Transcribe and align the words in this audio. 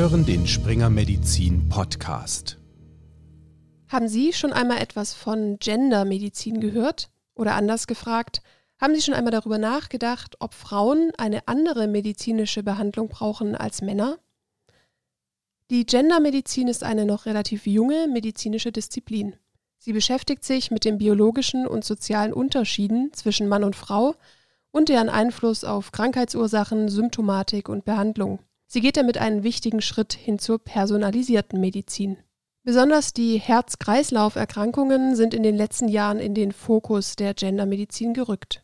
hören 0.00 0.24
den 0.24 0.46
Springer 0.46 0.88
Medizin 0.88 1.68
Podcast. 1.68 2.56
Haben 3.86 4.08
Sie 4.08 4.32
schon 4.32 4.50
einmal 4.50 4.78
etwas 4.78 5.12
von 5.12 5.58
Gendermedizin 5.58 6.58
gehört? 6.58 7.10
Oder 7.34 7.54
anders 7.54 7.86
gefragt, 7.86 8.40
haben 8.80 8.94
Sie 8.94 9.02
schon 9.02 9.12
einmal 9.12 9.30
darüber 9.30 9.58
nachgedacht, 9.58 10.36
ob 10.38 10.54
Frauen 10.54 11.12
eine 11.18 11.46
andere 11.48 11.86
medizinische 11.86 12.62
Behandlung 12.62 13.10
brauchen 13.10 13.54
als 13.54 13.82
Männer? 13.82 14.16
Die 15.68 15.84
Gendermedizin 15.84 16.68
ist 16.68 16.82
eine 16.82 17.04
noch 17.04 17.26
relativ 17.26 17.66
junge 17.66 18.08
medizinische 18.08 18.72
Disziplin. 18.72 19.36
Sie 19.76 19.92
beschäftigt 19.92 20.44
sich 20.44 20.70
mit 20.70 20.86
den 20.86 20.96
biologischen 20.96 21.66
und 21.66 21.84
sozialen 21.84 22.32
Unterschieden 22.32 23.12
zwischen 23.12 23.48
Mann 23.48 23.64
und 23.64 23.76
Frau 23.76 24.14
und 24.70 24.88
deren 24.88 25.10
Einfluss 25.10 25.62
auf 25.62 25.92
Krankheitsursachen, 25.92 26.88
Symptomatik 26.88 27.68
und 27.68 27.84
Behandlung. 27.84 28.38
Sie 28.72 28.80
geht 28.80 28.96
damit 28.96 29.18
einen 29.18 29.42
wichtigen 29.42 29.82
Schritt 29.82 30.12
hin 30.12 30.38
zur 30.38 30.60
personalisierten 30.60 31.58
Medizin. 31.58 32.18
Besonders 32.62 33.12
die 33.12 33.36
Herz-Kreislauf-Erkrankungen 33.38 35.16
sind 35.16 35.34
in 35.34 35.42
den 35.42 35.56
letzten 35.56 35.88
Jahren 35.88 36.20
in 36.20 36.34
den 36.34 36.52
Fokus 36.52 37.16
der 37.16 37.34
Gendermedizin 37.34 38.14
gerückt. 38.14 38.62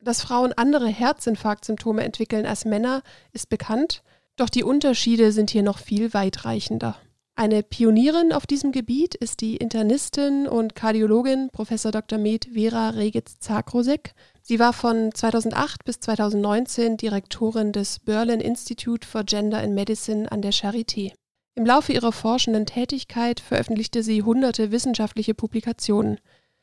Dass 0.00 0.22
Frauen 0.22 0.54
andere 0.54 0.88
Herzinfarktsymptome 0.88 2.02
entwickeln 2.02 2.46
als 2.46 2.64
Männer, 2.64 3.04
ist 3.32 3.48
bekannt, 3.48 4.02
doch 4.34 4.48
die 4.48 4.64
Unterschiede 4.64 5.30
sind 5.30 5.50
hier 5.50 5.62
noch 5.62 5.78
viel 5.78 6.12
weitreichender. 6.12 6.96
Eine 7.36 7.62
Pionierin 7.62 8.32
auf 8.32 8.44
diesem 8.44 8.72
Gebiet 8.72 9.14
ist 9.14 9.40
die 9.40 9.56
Internistin 9.56 10.48
und 10.48 10.74
Kardiologin 10.74 11.50
Prof. 11.52 11.68
Dr. 11.68 12.18
Med 12.18 12.48
Vera 12.52 12.90
Regitz-Zakrosek. 12.90 14.14
Sie 14.48 14.58
war 14.58 14.72
von 14.72 15.12
2008 15.12 15.84
bis 15.84 16.00
2019 16.00 16.96
Direktorin 16.96 17.70
des 17.72 17.98
Berlin 17.98 18.40
Institute 18.40 19.06
for 19.06 19.24
Gender 19.24 19.62
in 19.62 19.74
Medicine 19.74 20.32
an 20.32 20.40
der 20.40 20.54
Charité. 20.54 21.12
Im 21.54 21.66
Laufe 21.66 21.92
ihrer 21.92 22.12
forschenden 22.12 22.64
Tätigkeit 22.64 23.40
veröffentlichte 23.40 24.02
sie 24.02 24.22
hunderte 24.22 24.70
wissenschaftliche 24.70 25.34
Publikationen. 25.34 26.18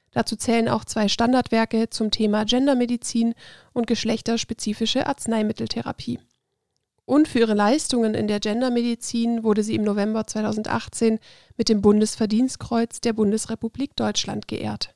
Dazu 0.09 0.35
zählen 0.35 0.67
auch 0.67 0.83
zwei 0.83 1.07
Standardwerke 1.07 1.91
zum 1.91 2.09
Thema 2.09 2.43
Gendermedizin 2.45 3.35
und 3.71 3.85
geschlechterspezifische 3.85 5.05
Arzneimitteltherapie. 5.05 6.17
Und 7.05 7.27
für 7.27 7.37
ihre 7.37 7.53
Leistungen 7.53 8.15
in 8.15 8.27
der 8.27 8.39
Gendermedizin 8.39 9.43
wurde 9.43 9.61
sie 9.61 9.75
im 9.75 9.83
November 9.83 10.25
2018 10.25 11.19
mit 11.55 11.69
dem 11.69 11.83
Bundesverdienstkreuz 11.83 12.99
der 12.99 13.13
Bundesrepublik 13.13 13.95
Deutschland 13.95 14.47
geehrt. 14.47 14.94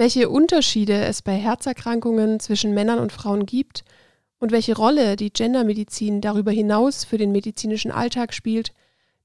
Welche 0.00 0.30
Unterschiede 0.30 1.04
es 1.04 1.20
bei 1.20 1.36
Herzerkrankungen 1.36 2.40
zwischen 2.40 2.72
Männern 2.72 3.00
und 3.00 3.12
Frauen 3.12 3.44
gibt 3.44 3.84
und 4.38 4.50
welche 4.50 4.74
Rolle 4.74 5.14
die 5.16 5.30
Gendermedizin 5.30 6.22
darüber 6.22 6.52
hinaus 6.52 7.04
für 7.04 7.18
den 7.18 7.32
medizinischen 7.32 7.90
Alltag 7.90 8.32
spielt, 8.32 8.72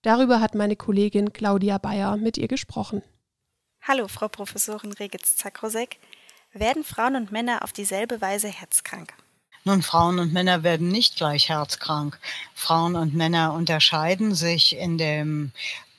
darüber 0.01 0.41
hat 0.41 0.53
meine 0.53 0.75
Kollegin 0.75 1.31
Claudia 1.31 1.77
Bayer 1.77 2.17
mit 2.17 2.37
ihr 2.37 2.49
gesprochen. 2.49 3.01
Hallo, 3.83 4.09
Frau 4.09 4.27
Professorin 4.27 4.91
Regitz-Zakrosek. 4.91 5.97
Werden 6.51 6.83
Frauen 6.83 7.15
und 7.15 7.31
Männer 7.31 7.63
auf 7.63 7.71
dieselbe 7.71 8.19
Weise 8.19 8.49
herzkrank? 8.49 9.13
Nun, 9.63 9.81
Frauen 9.81 10.19
und 10.19 10.33
Männer 10.33 10.63
werden 10.63 10.89
nicht 10.89 11.15
gleich 11.15 11.47
herzkrank. 11.47 12.19
Frauen 12.53 12.97
und 12.97 13.15
Männer 13.15 13.53
unterscheiden 13.53 14.35
sich 14.35 14.75
in 14.75 14.97
dem 14.97 15.53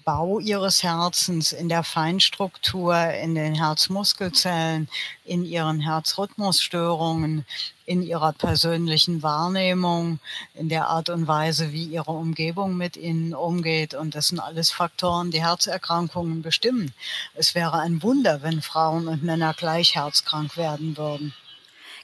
Bau 0.07 0.39
ihres 0.39 0.85
Herzens, 0.85 1.51
in 1.51 1.69
der 1.69 1.83
Feinstruktur, 1.83 2.97
in 2.97 3.35
den 3.35 3.57
Herzmuskelzellen, 3.57 4.89
in 5.25 5.45
ihren 5.45 5.81
Herzrhythmusstörungen, 5.81 7.45
in 7.87 8.03
ihrer 8.03 8.33
persönlichen 8.33 9.25
Wahrnehmung, 9.25 10.21
in 10.55 10.69
der 10.69 10.87
Art 10.87 11.09
und 11.09 11.27
Weise, 11.27 11.73
wie 11.73 11.87
ihre 11.87 12.13
Umgebung 12.13 12.77
mit 12.77 12.97
ihnen 12.97 13.35
umgeht. 13.35 13.95
Und 13.95 14.15
das 14.15 14.29
sind 14.29 14.39
alles 14.39 14.71
Faktoren, 14.71 15.33
die 15.33 15.43
Herzerkrankungen 15.43 16.41
bestimmen. 16.41 16.95
Es 17.35 17.57
wäre 17.57 17.81
ein 17.81 18.01
Wunder, 18.01 18.45
wenn 18.45 18.63
Frauen 18.63 19.09
und 19.09 19.25
Männer 19.25 19.55
gleich 19.55 19.97
herzkrank 19.97 20.57
werden 20.57 20.97
würden. 20.97 21.35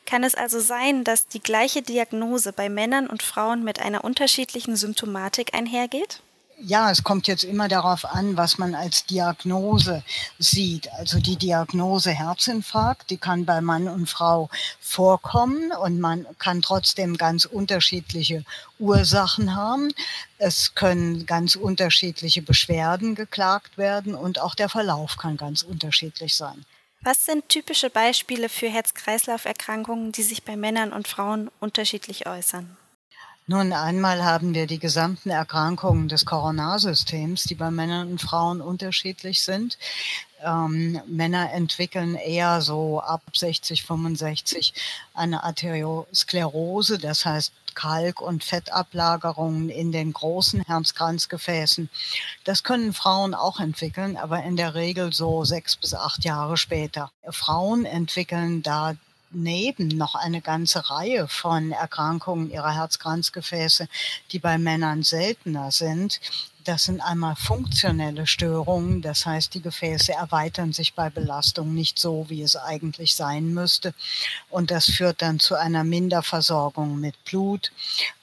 Kann 0.06 0.24
es 0.24 0.34
also 0.34 0.58
sein, 0.58 1.04
dass 1.04 1.28
die 1.28 1.40
gleiche 1.40 1.82
Diagnose 1.82 2.52
bei 2.52 2.68
Männern 2.68 3.06
und 3.06 3.22
Frauen 3.22 3.62
mit 3.62 3.78
einer 3.78 4.02
unterschiedlichen 4.02 4.74
Symptomatik 4.74 5.54
einhergeht? 5.54 6.20
Ja, 6.64 6.92
es 6.92 7.02
kommt 7.02 7.26
jetzt 7.26 7.42
immer 7.42 7.66
darauf 7.66 8.04
an, 8.04 8.36
was 8.36 8.56
man 8.56 8.76
als 8.76 9.04
Diagnose 9.06 10.04
sieht. 10.38 10.88
Also 10.92 11.18
die 11.18 11.34
Diagnose 11.34 12.12
Herzinfarkt, 12.12 13.10
die 13.10 13.16
kann 13.16 13.44
bei 13.44 13.60
Mann 13.60 13.88
und 13.88 14.08
Frau 14.08 14.48
vorkommen 14.78 15.72
und 15.72 15.98
man 15.98 16.24
kann 16.38 16.62
trotzdem 16.62 17.16
ganz 17.16 17.46
unterschiedliche 17.46 18.44
Ursachen 18.78 19.56
haben. 19.56 19.92
Es 20.38 20.76
können 20.76 21.26
ganz 21.26 21.56
unterschiedliche 21.56 22.42
Beschwerden 22.42 23.16
geklagt 23.16 23.76
werden 23.76 24.14
und 24.14 24.40
auch 24.40 24.54
der 24.54 24.68
Verlauf 24.68 25.16
kann 25.16 25.36
ganz 25.36 25.62
unterschiedlich 25.62 26.36
sein. 26.36 26.64
Was 27.00 27.24
sind 27.26 27.48
typische 27.48 27.90
Beispiele 27.90 28.48
für 28.48 28.68
Herz-Kreislauf-Erkrankungen, 28.68 30.12
die 30.12 30.22
sich 30.22 30.44
bei 30.44 30.56
Männern 30.56 30.92
und 30.92 31.08
Frauen 31.08 31.50
unterschiedlich 31.58 32.28
äußern? 32.28 32.76
Nun, 33.52 33.74
einmal 33.74 34.24
haben 34.24 34.54
wir 34.54 34.66
die 34.66 34.78
gesamten 34.78 35.28
Erkrankungen 35.28 36.08
des 36.08 36.24
Koronarsystems, 36.24 37.44
die 37.44 37.54
bei 37.54 37.70
Männern 37.70 38.12
und 38.12 38.18
Frauen 38.22 38.62
unterschiedlich 38.62 39.42
sind. 39.42 39.76
Ähm, 40.42 40.98
Männer 41.06 41.52
entwickeln 41.52 42.14
eher 42.14 42.62
so 42.62 43.00
ab 43.02 43.20
60, 43.36 43.84
65 43.84 44.72
eine 45.12 45.44
Arteriosklerose, 45.44 46.98
das 46.98 47.26
heißt 47.26 47.52
Kalk- 47.74 48.22
und 48.22 48.42
Fettablagerungen 48.42 49.68
in 49.68 49.92
den 49.92 50.14
großen 50.14 50.62
Herzkranzgefäßen. 50.62 51.90
Das 52.44 52.62
können 52.62 52.94
Frauen 52.94 53.34
auch 53.34 53.60
entwickeln, 53.60 54.16
aber 54.16 54.42
in 54.44 54.56
der 54.56 54.74
Regel 54.74 55.12
so 55.12 55.44
sechs 55.44 55.76
bis 55.76 55.92
acht 55.92 56.24
Jahre 56.24 56.56
später. 56.56 57.10
Frauen 57.28 57.84
entwickeln 57.84 58.62
da 58.62 58.94
neben 59.34 59.88
noch 59.88 60.14
eine 60.14 60.40
ganze 60.40 60.90
Reihe 60.90 61.28
von 61.28 61.72
Erkrankungen 61.72 62.50
ihrer 62.50 62.74
Herzkranzgefäße, 62.74 63.88
die 64.30 64.38
bei 64.38 64.58
Männern 64.58 65.02
seltener 65.02 65.70
sind. 65.70 66.20
Das 66.64 66.84
sind 66.84 67.00
einmal 67.00 67.34
funktionelle 67.34 68.26
Störungen, 68.28 69.02
das 69.02 69.26
heißt, 69.26 69.52
die 69.54 69.62
Gefäße 69.62 70.12
erweitern 70.12 70.72
sich 70.72 70.94
bei 70.94 71.10
Belastung 71.10 71.74
nicht 71.74 71.98
so, 71.98 72.26
wie 72.28 72.42
es 72.42 72.54
eigentlich 72.54 73.16
sein 73.16 73.52
müsste. 73.52 73.94
Und 74.48 74.70
das 74.70 74.86
führt 74.86 75.22
dann 75.22 75.40
zu 75.40 75.56
einer 75.56 75.82
Minderversorgung 75.82 77.00
mit 77.00 77.24
Blut. 77.24 77.72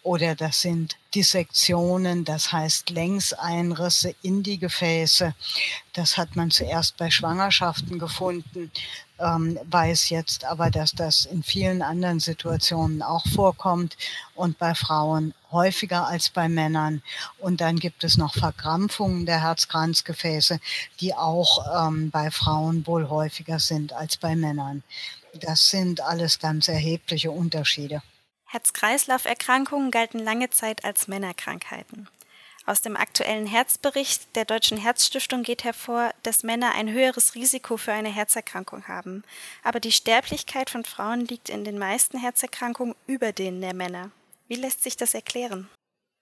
Oder 0.04 0.36
das 0.36 0.62
sind 0.62 0.96
Dissektionen, 1.14 2.24
das 2.24 2.54
heißt 2.54 2.92
Längseinrisse 2.92 4.16
in 4.22 4.42
die 4.42 4.58
Gefäße. 4.58 5.36
Das 5.92 6.18
hat 6.18 6.38
man 6.38 6.50
zuerst 6.50 6.96
bei 6.96 7.12
Schwangerschaften 7.12 8.00
gefunden 8.00 8.72
ähm, 9.20 9.60
weiß 9.70 10.10
jetzt 10.10 10.46
aber, 10.46 10.70
dass 10.70 10.94
das 10.94 11.26
in 11.26 11.44
vielen 11.44 11.82
anderen 11.82 12.20
Situationen 12.20 13.02
auch 13.02 13.26
vorkommt 13.28 13.98
und 14.36 14.58
bei 14.58 14.76
Frauen 14.76 15.34
häufiger 15.52 16.08
als 16.08 16.30
bei 16.30 16.50
Männern. 16.50 17.02
Und 17.38 17.62
dann 17.62 17.78
gibt 17.78 18.04
es 18.04 18.18
noch 18.18 18.34
Verkrampfungen 18.36 19.26
der 19.26 19.42
Herzkranzgefäße, 19.42 20.60
die 21.00 21.14
auch 21.14 21.88
ähm, 21.88 22.12
bei 22.12 22.32
Frauen 22.32 22.86
wohl 22.88 23.10
häufiger 23.10 23.60
sind 23.60 23.94
als 23.94 24.18
bei 24.18 24.36
Männern. 24.36 24.84
Das 25.42 25.70
sind 25.70 26.02
alles 26.02 26.40
ganz 26.40 26.68
erhebliche 26.68 27.32
Unterschiede. 27.32 28.02
Herz-Kreislauf-Erkrankungen 28.46 29.92
galten 29.92 30.20
lange 30.20 30.50
Zeit 30.50 30.84
als 30.84 31.08
Männerkrankheiten. 31.08 32.08
Aus 32.70 32.82
dem 32.82 32.96
aktuellen 32.96 33.48
Herzbericht 33.48 34.36
der 34.36 34.46
Deutschen 34.46 34.78
Herzstiftung 34.78 35.42
geht 35.42 35.64
hervor, 35.64 36.14
dass 36.22 36.44
Männer 36.44 36.76
ein 36.76 36.88
höheres 36.88 37.34
Risiko 37.34 37.78
für 37.78 37.94
eine 37.94 38.14
Herzerkrankung 38.14 38.88
haben, 38.88 39.24
aber 39.64 39.80
die 39.80 39.92
Sterblichkeit 39.92 40.70
von 40.70 40.86
Frauen 40.86 41.22
liegt 41.22 41.50
in 41.50 41.64
den 41.64 41.80
meisten 41.80 42.20
Herzerkrankungen 42.20 42.94
über 43.08 43.32
denen 43.32 43.60
der 43.62 43.74
Männer. 43.74 44.12
Wie 44.48 44.54
lässt 44.54 44.84
sich 44.84 44.96
das 44.96 45.16
erklären? 45.16 45.68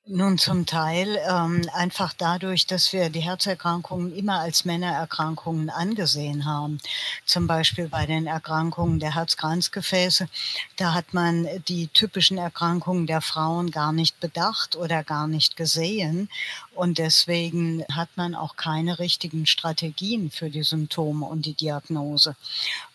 Nun 0.09 0.37
zum 0.37 0.65
Teil 0.65 1.19
ähm, 1.29 1.69
einfach 1.73 2.13
dadurch, 2.13 2.65
dass 2.65 2.93
wir 2.93 3.09
die 3.09 3.19
Herzerkrankungen 3.19 4.15
immer 4.15 4.39
als 4.39 4.63
Männererkrankungen 4.63 5.69
angesehen 5.69 6.45
haben. 6.45 6.79
Zum 7.25 7.45
Beispiel 7.45 7.89
bei 7.89 8.05
den 8.05 8.25
Erkrankungen 8.25 9.01
der 9.01 9.15
Herzkranzgefäße, 9.15 10.29
da 10.77 10.93
hat 10.93 11.13
man 11.13 11.45
die 11.67 11.89
typischen 11.89 12.37
Erkrankungen 12.37 13.05
der 13.05 13.19
Frauen 13.19 13.69
gar 13.69 13.91
nicht 13.91 14.17
bedacht 14.21 14.77
oder 14.77 15.03
gar 15.03 15.27
nicht 15.27 15.57
gesehen. 15.57 16.29
Und 16.73 16.99
deswegen 16.99 17.83
hat 17.91 18.09
man 18.15 18.33
auch 18.33 18.55
keine 18.55 18.99
richtigen 18.99 19.45
Strategien 19.45 20.31
für 20.31 20.49
die 20.49 20.63
Symptome 20.63 21.25
und 21.25 21.45
die 21.45 21.53
Diagnose. 21.53 22.37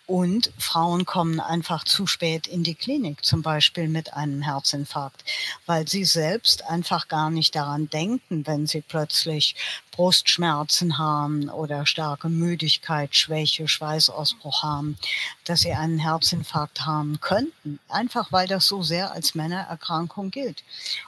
Und 0.07 0.53
Frauen 0.59 1.05
kommen 1.05 1.39
einfach 1.39 1.85
zu 1.85 2.07
spät 2.07 2.49
in 2.49 2.65
die 2.65 2.75
Klinik, 2.75 3.25
zum 3.25 3.43
Beispiel 3.43 3.89
mit 3.89 4.15
einem 4.15 4.43
Herzinfarkt, 4.43 5.25
weil 5.65 5.87
sie 5.87 6.05
selbst 6.05 6.65
einfach 6.67 7.07
gar 7.07 7.31
nicht 7.31 7.55
daran 7.55 7.89
denken, 7.89 8.47
wenn 8.47 8.67
sie 8.67 8.81
plötzlich 8.81 9.55
Brustschmerzen 9.93 10.99
haben 10.99 11.49
oder 11.49 11.87
starke 11.87 12.29
Müdigkeit, 12.29 13.15
Schwäche, 13.15 13.69
Schweißausbruch 13.69 14.63
haben, 14.63 14.99
dass 15.45 15.61
sie 15.61 15.73
einen 15.73 15.99
Herzinfarkt 15.99 16.85
haben 16.85 17.21
könnten. 17.21 17.79
Einfach 17.89 18.33
weil 18.33 18.49
das 18.49 18.67
so 18.67 18.83
sehr 18.83 19.13
als 19.13 19.35
Männererkrankung 19.37 20.31
gilt. 20.31 20.65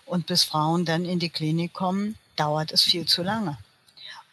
Und 0.07 0.27
bis 0.27 0.45
Frauen 0.45 0.85
dann 0.85 1.05
in 1.05 1.19
die 1.19 1.31
Klinik 1.31 1.73
kommen, 1.73 2.17
dauert 2.37 2.73
es 2.73 2.83
viel 2.83 3.07
zu 3.07 3.23
lange. 3.23 3.59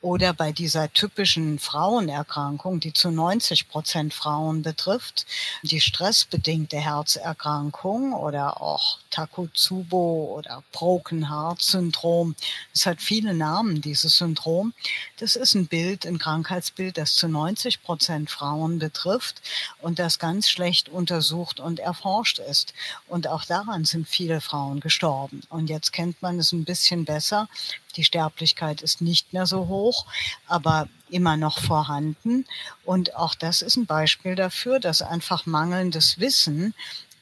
Oder 0.02 0.34
bei 0.34 0.52
dieser 0.52 0.92
typischen 0.92 1.60
Frauenerkrankung, 1.60 2.80
die 2.80 2.92
zu 2.92 3.12
90 3.12 3.70
Prozent 3.70 4.16
Frauen 4.16 4.64
betrifft, 4.64 5.28
die 5.62 5.80
stressbedingte 5.80 6.78
Herzerkrankung 6.78 8.14
oder 8.14 8.62
auch 8.62 8.98
Takotsubo 9.12 10.34
oder 10.38 10.64
Broken 10.72 11.30
Heart 11.30 11.62
Syndrom. 11.62 12.36
Es 12.74 12.88
hat 12.88 13.00
viele 13.00 13.36
Namen, 13.36 13.82
dieses 13.82 14.18
Syndrom. 14.18 14.74
Das 15.20 15.36
ist 15.36 15.54
ein 15.54 15.68
Bild, 15.68 16.08
ein 16.08 16.18
Krankheitsbild, 16.18 16.98
das 16.98 17.14
zu 17.14 17.28
90 17.28 17.84
Prozent 17.84 18.32
Frauen 18.32 18.80
betrifft 18.80 19.44
und 19.82 20.00
das 20.00 20.18
ganz 20.18 20.50
schlecht 20.50 20.90
untersucht 20.90 21.60
und 21.60 21.80
erforscht 21.80 22.40
ist. 22.40 22.74
Und 23.08 23.28
auch 23.28 23.46
daran 23.46 23.86
sind 23.86 24.08
viele 24.08 24.42
Frauen 24.42 24.80
gestorben. 24.80 25.42
Und 25.50 25.70
jetzt 25.70 25.94
kennt 25.94 26.24
man 26.24 26.40
es 26.40 26.54
ein 26.54 26.64
bisschen 26.66 27.06
besser. 27.06 27.48
Die 27.92 28.04
Sterblichkeit 28.04 28.82
ist 28.82 29.02
nicht 29.02 29.34
mehr 29.34 29.46
so 29.46 29.68
hoch, 29.68 30.06
aber 30.48 30.88
immer 31.10 31.38
noch 31.38 31.60
vorhanden. 31.60 32.46
Und 32.86 33.16
auch 33.16 33.36
das 33.36 33.62
ist 33.62 33.76
ein 33.76 33.86
Beispiel 33.86 34.36
dafür, 34.36 34.80
dass 34.80 35.02
einfach 35.02 35.46
mangelndes 35.46 36.20
Wissen 36.20 36.74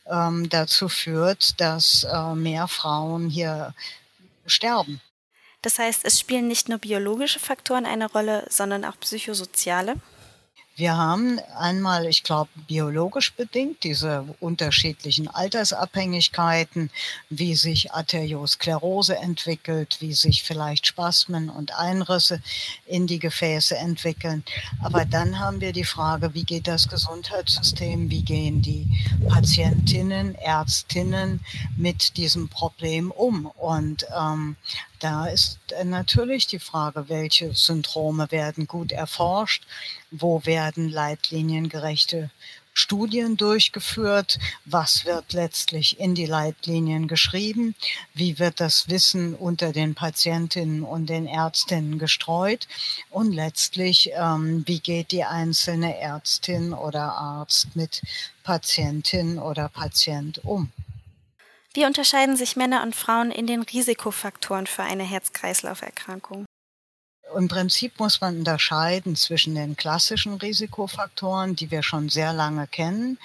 ähm, 0.08 0.50
dazu 0.50 0.90
führt, 0.90 1.60
dass 1.60 2.04
äh, 2.04 2.36
mehr 2.36 2.68
Frauen 2.68 3.30
hier 3.30 3.74
sterben. 4.46 5.02
Das 5.62 5.78
heißt, 5.78 6.06
es 6.06 6.20
spielen 6.20 6.48
nicht 6.48 6.70
nur 6.70 6.78
biologische 6.78 7.40
Faktoren 7.40 7.86
eine 7.86 8.10
Rolle, 8.10 8.46
sondern 8.50 8.86
auch 8.86 8.98
psychosoziale? 9.00 9.96
Wir 10.80 10.96
haben 10.96 11.42
einmal, 11.58 12.06
ich 12.06 12.24
glaube, 12.24 12.50
biologisch 12.66 13.34
bedingt 13.34 13.84
diese 13.84 14.24
unterschiedlichen 14.40 15.28
Altersabhängigkeiten, 15.28 16.90
wie 17.30 17.56
sich 17.56 17.92
Arteriosklerose 17.92 19.18
entwickelt, 19.18 19.98
wie 20.00 20.14
sich 20.14 20.42
vielleicht 20.42 20.88
Spasmen 20.88 21.50
und 21.50 21.78
Einrisse 21.78 22.42
in 22.86 23.08
die 23.08 23.20
Gefäße 23.20 23.76
entwickeln. 23.76 24.46
Aber 24.82 25.04
dann 25.04 25.38
haben 25.38 25.60
wir 25.60 25.74
die 25.74 25.84
Frage, 25.84 26.34
wie 26.34 26.46
geht 26.46 26.70
das 26.70 26.88
Gesundheitssystem, 26.88 28.10
wie 28.10 28.24
gehen 28.24 28.62
die 28.62 28.88
Patientinnen, 29.28 30.36
Ärztinnen 30.36 31.42
mit 31.76 32.16
diesem 32.16 32.48
Problem 32.48 33.12
um? 33.12 33.48
Und 33.48 34.06
ähm, 34.18 34.56
da 35.00 35.28
ist 35.28 35.60
äh, 35.72 35.84
natürlich 35.84 36.48
die 36.48 36.60
Frage, 36.60 37.10
welche 37.10 37.54
Syndrome 37.54 38.32
werden 38.32 38.68
gut 38.68 38.92
erforscht, 38.92 39.64
wo 40.12 40.46
werden 40.46 40.90
leitliniengerechte 40.90 42.30
Studien 42.74 43.36
durchgeführt, 43.36 44.40
was 44.64 45.04
wird 45.04 45.34
letztlich 45.34 46.00
in 46.00 46.16
die 46.16 46.26
Leitlinien 46.26 47.10
geschrieben, 47.10 47.76
wie 48.14 48.40
wird 48.40 48.62
das 48.62 48.88
Wissen 48.88 49.36
unter 49.36 49.74
den 49.74 49.96
Patientinnen 49.96 50.84
und 50.84 51.08
den 51.08 51.28
Ärztinnen 51.28 52.00
gestreut 52.00 52.68
und 53.10 53.34
letztlich, 53.34 54.12
ähm, 54.16 54.64
wie 54.66 54.80
geht 54.80 55.12
die 55.12 55.26
einzelne 55.26 55.98
Ärztin 55.98 56.72
oder 56.72 57.14
Arzt 57.16 57.76
mit 57.76 58.02
Patientin 58.44 59.40
oder 59.40 59.68
Patient 59.68 60.40
um. 60.46 60.72
Wie 61.74 61.86
unterscheiden 61.86 62.36
sich 62.36 62.56
Männer 62.56 62.82
und 62.82 62.96
Frauen 62.96 63.32
in 63.32 63.46
den 63.46 63.62
Risikofaktoren 63.62 64.66
für 64.66 64.84
eine 64.84 65.04
Herz-Kreislauf-Erkrankung? 65.04 66.46
Im 67.36 67.48
Prinzip 67.48 68.00
muss 68.00 68.22
man 68.22 68.40
unterscheiden 68.40 69.16
zwischen 69.16 69.56
den 69.56 69.76
klassischen 69.76 70.34
Risikofaktoren, 70.36 71.56
die 71.56 71.70
wir 71.72 71.84
schon 71.84 72.10
sehr 72.10 72.34
lange 72.34 72.68
kennen, 72.68 73.18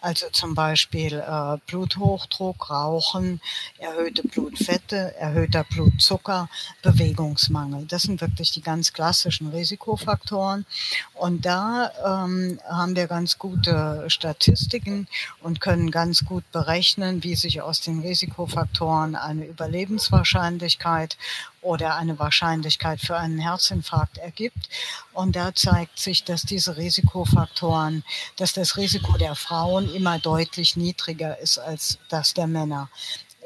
also 0.00 0.26
zum 0.30 0.54
Beispiel 0.54 1.18
äh, 1.20 1.58
Bluthochdruck, 1.66 2.70
Rauchen, 2.70 3.40
erhöhte 3.78 4.22
Blutfette, 4.26 5.14
erhöhter 5.16 5.64
Blutzucker, 5.64 6.48
Bewegungsmangel. 6.82 7.86
Das 7.86 8.02
sind 8.02 8.20
wirklich 8.20 8.50
die 8.50 8.62
ganz 8.62 8.92
klassischen 8.92 9.48
Risikofaktoren. 9.48 10.66
Und 11.14 11.46
da 11.46 11.92
ähm, 12.04 12.58
haben 12.68 12.96
wir 12.96 13.06
ganz 13.06 13.38
gute 13.38 14.04
Statistiken 14.08 15.06
und 15.40 15.60
können 15.60 15.90
ganz 15.90 16.24
gut 16.24 16.50
berechnen, 16.50 17.22
wie 17.22 17.36
sich 17.36 17.62
aus 17.62 17.80
den 17.80 18.00
Risikofaktoren 18.00 19.14
eine 19.14 19.46
Überlebenswahrscheinlichkeit 19.46 21.16
oder 21.62 21.96
eine 21.96 22.18
Wahrscheinlichkeit 22.18 23.00
für 23.00 23.16
einen 23.16 23.38
Herzinfarkt 23.38 24.18
ergibt. 24.18 24.68
Und 25.12 25.36
da 25.36 25.54
zeigt 25.54 25.98
sich, 25.98 26.24
dass 26.24 26.42
diese 26.42 26.76
Risikofaktoren, 26.76 28.04
dass 28.36 28.52
das 28.52 28.76
Risiko 28.76 29.16
der 29.16 29.34
Frauen 29.34 29.92
immer 29.94 30.18
deutlich 30.18 30.76
niedriger 30.76 31.38
ist 31.38 31.58
als 31.58 31.98
das 32.10 32.34
der 32.34 32.46
Männer 32.46 32.90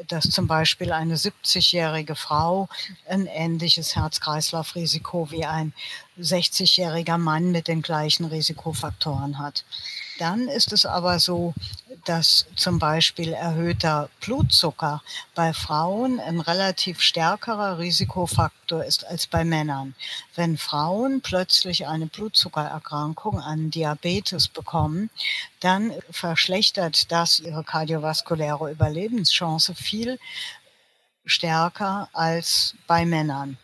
dass 0.08 0.30
zum 0.30 0.46
Beispiel 0.46 0.92
eine 0.92 1.16
70-jährige 1.16 2.14
Frau 2.14 2.68
ein 3.08 3.26
ähnliches 3.26 3.96
Herz-Kreislauf-Risiko 3.96 5.30
wie 5.30 5.44
ein 5.44 5.72
60-jähriger 6.18 7.18
Mann 7.18 7.50
mit 7.50 7.68
den 7.68 7.82
gleichen 7.82 8.26
Risikofaktoren 8.26 9.38
hat. 9.38 9.64
Dann 10.18 10.48
ist 10.48 10.72
es 10.72 10.86
aber 10.86 11.18
so, 11.18 11.54
dass 12.06 12.46
zum 12.54 12.78
Beispiel 12.78 13.32
erhöhter 13.32 14.08
Blutzucker 14.20 15.02
bei 15.34 15.52
Frauen 15.52 16.20
ein 16.20 16.40
relativ 16.40 17.00
stärkerer 17.00 17.78
Risikofaktor 17.78 18.84
ist 18.84 19.06
als 19.06 19.26
bei 19.26 19.44
Männern. 19.44 19.94
Wenn 20.34 20.56
Frauen 20.56 21.20
plötzlich 21.20 21.86
eine 21.86 22.06
Blutzuckererkrankung, 22.06 23.40
einen 23.40 23.70
Diabetes 23.70 24.48
bekommen, 24.48 25.10
dann 25.60 25.92
verschlechtert 26.10 27.10
das 27.10 27.40
ihre 27.40 27.64
kardiovaskuläre 27.64 28.70
Überlebenschance 28.70 29.74
viel 29.74 30.18
stärker 31.24 32.08
als 32.12 32.74
bei 32.86 33.04
Männern. 33.04 33.58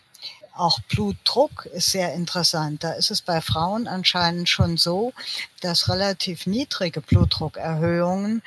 Auch 0.54 0.81
Blutdruck 0.81 1.66
ist 1.66 1.90
sehr 1.90 2.12
interessant. 2.12 2.84
Da 2.84 2.93
ist 2.93 3.10
es 3.10 3.22
bei 3.22 3.40
Frauen 3.40 3.88
anscheinend 3.88 4.49
schon 4.49 4.76
so, 4.76 5.12
dass 5.60 5.88
relativ 5.88 6.46
niedrige 6.46 7.00
Blutdruckerhöhungen 7.00 8.43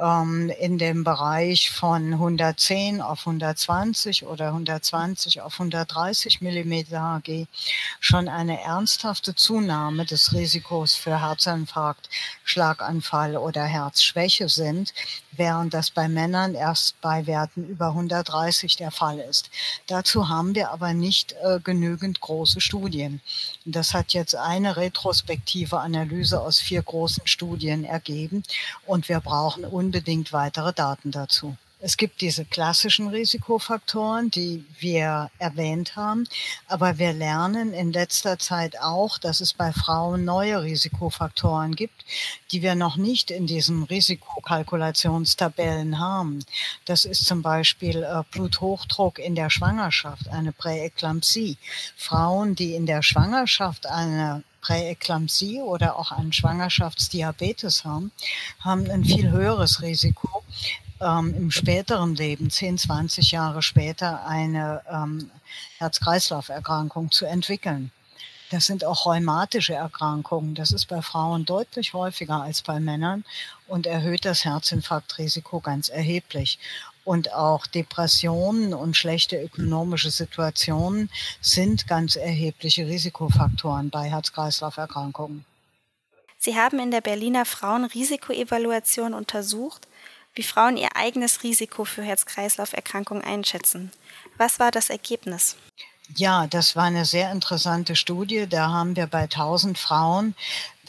ähm, 0.00 0.50
in 0.58 0.78
dem 0.78 1.04
Bereich 1.04 1.70
von 1.70 2.14
110 2.14 3.02
auf 3.02 3.20
120 3.26 4.26
oder 4.26 4.48
120 4.48 5.42
auf 5.42 5.54
130 5.54 6.40
Millimeter 6.40 7.00
Hg 7.00 7.46
schon 8.00 8.28
eine 8.28 8.60
ernsthafte 8.62 9.34
Zunahme 9.34 10.06
des 10.06 10.32
Risikos 10.32 10.94
für 10.94 11.20
Herzinfarkt, 11.20 12.08
Schlaganfall 12.44 13.36
oder 13.36 13.64
Herzschwäche 13.64 14.48
sind, 14.48 14.94
während 15.32 15.74
das 15.74 15.90
bei 15.90 16.08
Männern 16.08 16.54
erst 16.54 17.00
bei 17.00 17.26
Werten 17.26 17.68
über 17.68 17.88
130 17.88 18.76
der 18.76 18.90
Fall 18.90 19.18
ist. 19.18 19.50
Dazu 19.86 20.28
haben 20.28 20.54
wir 20.54 20.70
aber 20.70 20.94
nicht 20.94 21.34
äh, 21.42 21.60
genügend 21.62 22.20
große 22.20 22.60
Studien. 22.60 23.20
Das 23.64 23.92
hat 23.94 24.12
jetzt 24.14 24.34
eine 24.34 24.76
retrospektive 24.76 25.78
Analyse 25.78 26.40
aus 26.40 26.58
vier 26.58 26.82
großen 26.82 27.26
Studien 27.26 27.84
ergeben 27.84 28.42
und 28.86 29.08
wir 29.08 29.20
brauchen 29.20 29.64
unbedingt 29.64 29.89
weitere 30.32 30.72
Daten 30.72 31.10
dazu. 31.10 31.56
Es 31.82 31.96
gibt 31.96 32.20
diese 32.20 32.44
klassischen 32.44 33.08
Risikofaktoren, 33.08 34.30
die 34.30 34.66
wir 34.78 35.30
erwähnt 35.38 35.96
haben, 35.96 36.28
aber 36.68 36.98
wir 36.98 37.14
lernen 37.14 37.72
in 37.72 37.90
letzter 37.90 38.38
Zeit 38.38 38.78
auch, 38.78 39.16
dass 39.16 39.40
es 39.40 39.54
bei 39.54 39.72
Frauen 39.72 40.26
neue 40.26 40.62
Risikofaktoren 40.62 41.74
gibt, 41.74 42.04
die 42.52 42.60
wir 42.60 42.74
noch 42.74 42.96
nicht 42.96 43.30
in 43.30 43.46
diesen 43.46 43.84
Risikokalkulationstabellen 43.84 45.98
haben. 45.98 46.44
Das 46.84 47.06
ist 47.06 47.24
zum 47.24 47.40
Beispiel 47.40 48.02
äh, 48.02 48.24
Bluthochdruck 48.30 49.18
in 49.18 49.34
der 49.34 49.48
Schwangerschaft, 49.48 50.28
eine 50.28 50.52
Präeklampsie. 50.52 51.56
Frauen, 51.96 52.54
die 52.54 52.74
in 52.74 52.84
der 52.84 53.02
Schwangerschaft 53.02 53.86
eine 53.86 54.44
Präeklampsie 54.60 55.60
oder 55.60 55.96
auch 55.96 56.12
einen 56.12 56.32
Schwangerschaftsdiabetes 56.32 57.84
haben, 57.84 58.12
haben 58.60 58.90
ein 58.90 59.04
viel 59.04 59.30
höheres 59.30 59.82
Risiko, 59.82 60.42
ähm, 61.00 61.34
im 61.34 61.50
späteren 61.50 62.14
Leben, 62.14 62.50
10, 62.50 62.78
20 62.78 63.30
Jahre 63.32 63.62
später, 63.62 64.26
eine 64.26 64.82
ähm, 64.90 65.30
Herz-Kreislauf-Erkrankung 65.78 67.10
zu 67.10 67.24
entwickeln. 67.26 67.90
Das 68.50 68.66
sind 68.66 68.84
auch 68.84 69.06
rheumatische 69.06 69.74
Erkrankungen. 69.74 70.56
Das 70.56 70.72
ist 70.72 70.86
bei 70.86 71.02
Frauen 71.02 71.44
deutlich 71.44 71.94
häufiger 71.94 72.42
als 72.42 72.62
bei 72.62 72.80
Männern 72.80 73.24
und 73.68 73.86
erhöht 73.86 74.24
das 74.24 74.44
Herzinfarktrisiko 74.44 75.60
ganz 75.60 75.88
erheblich. 75.88 76.58
Und 77.10 77.32
auch 77.32 77.66
Depressionen 77.66 78.72
und 78.72 78.96
schlechte 78.96 79.42
ökonomische 79.42 80.12
Situationen 80.12 81.10
sind 81.40 81.88
ganz 81.88 82.14
erhebliche 82.14 82.86
Risikofaktoren 82.86 83.90
bei 83.90 84.08
Herz-Kreislauf-Erkrankungen. 84.08 85.44
Sie 86.38 86.54
haben 86.54 86.78
in 86.78 86.92
der 86.92 87.00
Berliner 87.00 87.46
Frauenrisikoevaluation 87.46 89.12
untersucht, 89.12 89.88
wie 90.36 90.44
Frauen 90.44 90.76
ihr 90.76 90.90
eigenes 90.94 91.42
Risiko 91.42 91.84
für 91.84 92.04
Herz-Kreislauf-Erkrankungen 92.04 93.24
einschätzen. 93.24 93.90
Was 94.36 94.60
war 94.60 94.70
das 94.70 94.88
Ergebnis? 94.88 95.56
Ja, 96.16 96.46
das 96.46 96.76
war 96.76 96.84
eine 96.84 97.06
sehr 97.06 97.32
interessante 97.32 97.96
Studie. 97.96 98.46
Da 98.48 98.68
haben 98.68 98.94
wir 98.94 99.08
bei 99.08 99.22
1000 99.22 99.78
Frauen 99.78 100.36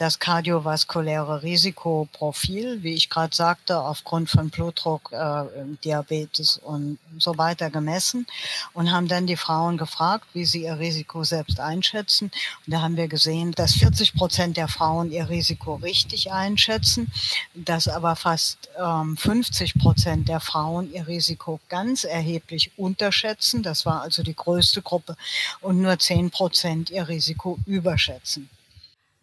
das 0.02 0.18
kardiovaskuläre 0.18 1.44
Risikoprofil, 1.44 2.82
wie 2.82 2.94
ich 2.94 3.08
gerade 3.08 3.36
sagte, 3.36 3.78
aufgrund 3.78 4.28
von 4.28 4.50
Blutdruck, 4.50 5.12
äh, 5.12 5.44
Diabetes 5.84 6.58
und 6.58 6.98
so 7.18 7.38
weiter 7.38 7.70
gemessen 7.70 8.26
und 8.72 8.90
haben 8.90 9.06
dann 9.06 9.28
die 9.28 9.36
Frauen 9.36 9.78
gefragt, 9.78 10.26
wie 10.32 10.44
sie 10.44 10.64
ihr 10.64 10.80
Risiko 10.80 11.22
selbst 11.22 11.60
einschätzen. 11.60 12.32
Und 12.66 12.72
da 12.72 12.80
haben 12.80 12.96
wir 12.96 13.06
gesehen, 13.06 13.52
dass 13.52 13.74
40 13.74 14.14
Prozent 14.14 14.56
der 14.56 14.66
Frauen 14.66 15.12
ihr 15.12 15.28
Risiko 15.28 15.76
richtig 15.76 16.32
einschätzen, 16.32 17.12
dass 17.54 17.86
aber 17.86 18.16
fast 18.16 18.70
ähm, 18.76 19.16
50 19.16 19.78
Prozent 19.78 20.28
der 20.28 20.40
Frauen 20.40 20.92
ihr 20.92 21.06
Risiko 21.06 21.60
ganz 21.68 22.02
erheblich 22.02 22.72
unterschätzen. 22.76 23.62
Das 23.62 23.86
war 23.86 24.02
also 24.02 24.24
die 24.24 24.34
größte 24.34 24.82
Gruppe 24.82 25.16
und 25.60 25.80
nur 25.80 25.96
10 25.96 26.32
Prozent 26.32 26.90
ihr 26.90 27.06
Risiko 27.06 27.60
überschätzen. 27.66 28.50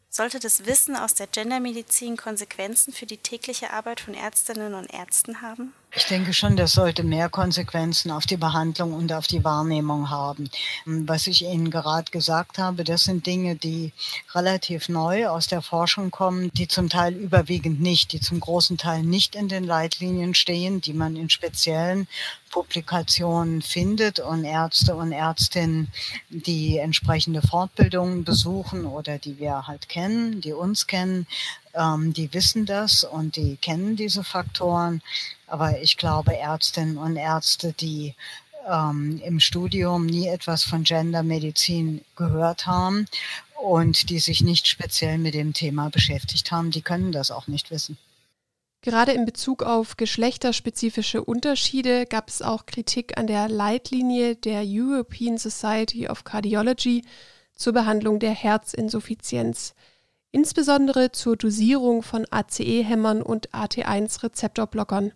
Sollte 0.10 0.39
das 0.39 0.66
Wissen 0.66 0.96
aus 0.96 1.13
der 1.13 1.28
Gendermedizin 1.28 2.18
Konsequenzen 2.18 2.92
für 2.92 3.06
die 3.06 3.18
tägliche 3.18 3.72
Arbeit 3.72 4.00
von 4.00 4.16
Ärztinnen 4.16 4.74
und 4.74 4.92
Ärzten 4.92 5.42
haben? 5.42 5.74
Ich 5.96 6.05
denke 6.05 6.34
schon, 6.34 6.55
das 6.55 6.74
sollte 6.74 7.03
mehr 7.03 7.29
Konsequenzen 7.29 8.12
auf 8.12 8.27
die 8.27 8.38
Behandlung 8.38 8.93
und 8.93 9.12
auf 9.12 9.25
die 9.25 9.43
Wahrnehmung 9.43 10.12
haben. 10.12 10.48
Was 10.86 11.25
ich 11.25 11.43
Ihnen 11.43 11.72
gerade 11.72 12.12
gesagt 12.12 12.60
habe, 12.60 12.84
das 12.84 13.05
sind 13.05 13.25
Dinge, 13.25 13.55
die 13.55 13.91
relativ 14.36 14.88
neu 14.88 15.27
aus 15.27 15.48
der 15.48 15.63
Forschung 15.63 16.12
kommen, 16.12 16.51
die 16.53 16.67
zum 16.67 16.89
Teil 16.89 17.15
überwiegend 17.15 17.81
nicht, 17.81 18.12
die 18.12 18.19
zum 18.19 18.39
großen 18.39 18.77
Teil 18.77 19.01
nicht 19.01 19.36
in 19.36 19.48
den 19.48 19.63
Leitlinien 19.63 20.36
stehen, 20.36 20.79
die 20.79 20.93
man 20.93 21.15
in 21.15 21.31
speziellen 21.31 22.08
Publikationen 22.51 23.62
findet 23.62 24.19
und 24.19 24.43
Ärzte 24.43 24.96
und 24.96 25.12
Ärztinnen, 25.12 25.88
die 26.29 26.77
entsprechende 26.77 27.41
Fortbildungen 27.41 28.24
besuchen 28.24 28.86
oder 28.86 29.17
die 29.17 29.39
wir 29.39 29.67
halt 29.67 29.89
kennen, 29.89 30.41
die 30.41 30.53
uns 30.53 30.88
kennen, 30.88 31.27
ähm, 31.74 32.14
die 32.14 32.34
wissen 32.34 32.66
das 32.66 33.04
und 33.04 33.36
die 33.36 33.58
kennen 33.58 33.96
diese 33.96 34.24
Faktoren. 34.24 35.02
Aber 35.48 35.82
ich 35.82 35.98
glaube, 35.98 36.38
Ärztinnen 36.38 36.98
und 36.98 37.16
Ärzte, 37.16 37.74
die 37.74 38.16
ähm, 38.68 39.22
im 39.24 39.40
Studium 39.40 40.06
nie 40.06 40.28
etwas 40.28 40.64
von 40.64 40.84
Gendermedizin 40.84 42.02
gehört 42.16 42.68
haben 42.68 43.08
und 43.62 44.10
die 44.10 44.20
sich 44.20 44.42
nicht 44.42 44.68
speziell 44.68 45.18
mit 45.18 45.34
dem 45.34 45.54
Thema 45.54 45.90
beschäftigt 45.90 46.52
haben, 46.52 46.72
die 46.72 46.82
können 46.82 47.12
das 47.12 47.32
auch 47.32 47.48
nicht 47.48 47.72
wissen. 47.72 47.98
Gerade 48.82 49.12
in 49.12 49.26
Bezug 49.26 49.64
auf 49.64 49.98
geschlechterspezifische 49.98 51.22
Unterschiede 51.22 52.06
gab 52.06 52.30
es 52.30 52.42
auch 52.42 52.66
Kritik 52.66 53.18
an 53.18 53.28
der 53.28 53.50
Leitlinie 53.50 54.38
der 54.38 54.64
European 54.66 55.38
Society 55.38 56.08
of 56.08 56.24
Cardiology 56.24 57.04
zur 57.56 57.74
Behandlung 57.74 58.20
der 58.20 58.32
Herzinsuffizienz, 58.32 59.76
insbesondere 60.31 61.12
zur 61.12 61.36
Dosierung 61.36 62.03
von 62.03 62.25
ACE-Hämmern 62.29 63.21
und 63.21 63.50
AT1-Rezeptorblockern. 63.51 65.13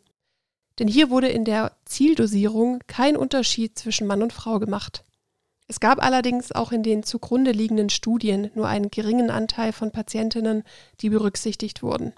Denn 0.79 0.88
hier 0.88 1.10
wurde 1.10 1.27
in 1.27 1.46
der 1.46 1.75
Zieldosierung 1.86 2.79
kein 2.88 3.15
Unterschied 3.15 3.77
zwischen 3.77 4.08
Mann 4.08 4.24
und 4.24 4.34
Frau 4.34 4.60
gemacht. 4.60 5.03
Es 5.67 5.79
gab 5.79 6.03
allerdings 6.03 6.51
auch 6.51 6.72
in 6.72 6.84
den 6.84 7.03
zugrunde 7.03 7.51
liegenden 7.51 7.89
Studien 7.89 8.51
nur 8.53 8.67
einen 8.67 8.89
geringen 8.89 9.29
Anteil 9.29 9.72
von 9.72 9.91
Patientinnen, 9.91 10.63
die 11.01 11.10
berücksichtigt 11.10 11.84
wurden. 11.84 12.13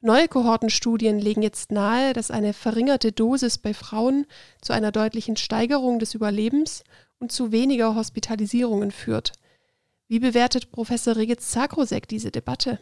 Neue 0.00 0.26
Kohortenstudien 0.26 1.20
legen 1.20 1.42
jetzt 1.42 1.70
nahe, 1.70 2.12
dass 2.12 2.32
eine 2.32 2.54
verringerte 2.54 3.12
Dosis 3.12 3.58
bei 3.58 3.72
Frauen 3.72 4.26
zu 4.60 4.72
einer 4.72 4.90
deutlichen 4.90 5.36
Steigerung 5.36 6.00
des 6.00 6.14
Überlebens 6.14 6.82
und 7.20 7.30
zu 7.30 7.52
weniger 7.52 7.94
Hospitalisierungen 7.94 8.90
führt. 8.90 9.32
Wie 10.12 10.18
bewertet 10.18 10.70
Professor 10.70 11.16
Regitz-Zakrosek 11.16 12.06
diese 12.06 12.30
Debatte? 12.30 12.78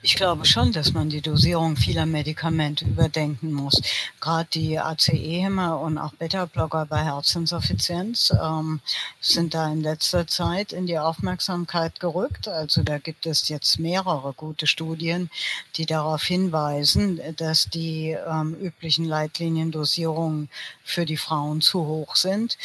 Ich 0.00 0.16
glaube 0.16 0.46
schon, 0.46 0.72
dass 0.72 0.94
man 0.94 1.10
die 1.10 1.20
Dosierung 1.20 1.76
vieler 1.76 2.06
Medikamente 2.06 2.86
überdenken 2.86 3.52
muss. 3.52 3.82
Gerade 4.18 4.48
die 4.54 4.78
ACE-Hämmer 4.78 5.78
und 5.78 5.98
auch 5.98 6.14
Beta-Blocker 6.14 6.86
bei 6.86 7.04
Herzinsuffizienz 7.04 8.32
ähm, 8.42 8.80
sind 9.20 9.52
da 9.52 9.70
in 9.70 9.82
letzter 9.82 10.26
Zeit 10.26 10.72
in 10.72 10.86
die 10.86 10.98
Aufmerksamkeit 10.98 12.00
gerückt. 12.00 12.48
Also 12.48 12.82
da 12.82 12.96
gibt 12.96 13.26
es 13.26 13.50
jetzt 13.50 13.78
mehrere 13.78 14.32
gute 14.32 14.66
Studien, 14.66 15.28
die 15.76 15.84
darauf 15.84 16.22
hinweisen, 16.22 17.20
dass 17.36 17.68
die 17.68 18.16
ähm, 18.26 18.54
üblichen 18.54 19.04
Leitliniendosierungen 19.04 20.48
für 20.82 21.04
die 21.04 21.18
Frauen 21.18 21.60
zu 21.60 21.86
hoch 21.86 22.16
sind. 22.16 22.56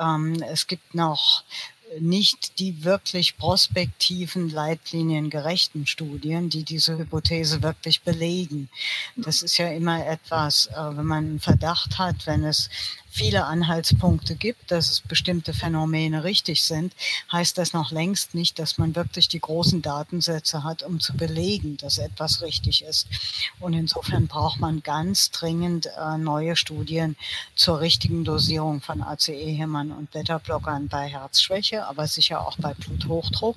Ähm, 0.00 0.42
es 0.42 0.66
gibt 0.66 0.94
noch 0.94 1.44
nicht 2.00 2.58
die 2.58 2.84
wirklich 2.84 3.36
prospektiven, 3.36 4.50
leitliniengerechten 4.50 5.86
Studien, 5.86 6.50
die 6.50 6.64
diese 6.64 6.98
Hypothese 6.98 7.62
wirklich 7.62 8.02
belegen. 8.02 8.68
Das 9.16 9.42
ist 9.42 9.58
ja 9.58 9.68
immer 9.68 10.06
etwas, 10.06 10.66
äh, 10.66 10.96
wenn 10.96 11.06
man 11.06 11.24
einen 11.24 11.40
Verdacht 11.40 11.98
hat, 11.98 12.26
wenn 12.26 12.44
es 12.44 12.70
viele 13.12 13.44
Anhaltspunkte 13.44 14.36
gibt, 14.36 14.70
dass 14.70 14.90
es 14.90 15.00
bestimmte 15.00 15.52
Phänomene 15.52 16.24
richtig 16.24 16.62
sind, 16.62 16.94
heißt 17.30 17.58
das 17.58 17.74
noch 17.74 17.92
längst 17.92 18.34
nicht, 18.34 18.58
dass 18.58 18.78
man 18.78 18.96
wirklich 18.96 19.28
die 19.28 19.38
großen 19.40 19.82
Datensätze 19.82 20.64
hat, 20.64 20.82
um 20.82 20.98
zu 20.98 21.14
belegen, 21.14 21.76
dass 21.76 21.98
etwas 21.98 22.40
richtig 22.40 22.82
ist. 22.84 23.06
Und 23.60 23.74
insofern 23.74 24.28
braucht 24.28 24.60
man 24.60 24.82
ganz 24.82 25.30
dringend 25.30 25.86
äh, 25.86 26.16
neue 26.16 26.56
Studien 26.56 27.16
zur 27.54 27.80
richtigen 27.80 28.24
Dosierung 28.24 28.80
von 28.80 29.02
ACE-Hämmern 29.02 29.92
und 29.92 30.10
Beta-Blockern 30.10 30.88
bei 30.88 31.06
Herzschwäche, 31.08 31.86
aber 31.86 32.06
sicher 32.06 32.46
auch 32.46 32.56
bei 32.56 32.72
Bluthochdruck 32.72 33.56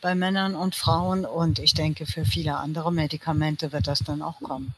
bei 0.00 0.14
Männern 0.14 0.54
und 0.54 0.76
Frauen. 0.76 1.24
Und 1.24 1.58
ich 1.58 1.74
denke, 1.74 2.06
für 2.06 2.24
viele 2.24 2.56
andere 2.56 2.92
Medikamente 2.92 3.72
wird 3.72 3.88
das 3.88 4.00
dann 4.00 4.22
auch 4.22 4.40
kommen. 4.40 4.74